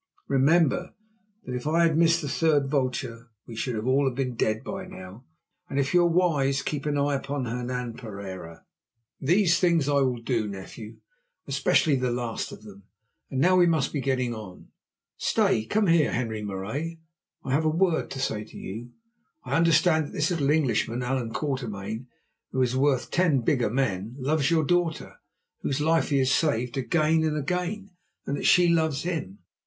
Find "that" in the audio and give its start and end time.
1.45-1.53, 20.07-20.13, 28.35-28.47